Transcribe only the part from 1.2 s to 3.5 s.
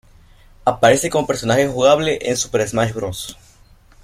personaje jugable en Super Smash Bros.